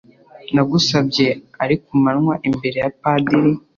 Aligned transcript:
Nagusabye 0.53 1.27
ari 1.63 1.75
kumanywa 1.85 2.33
imbere 2.47 2.77
ya 2.83 2.91
padiri 2.99 3.51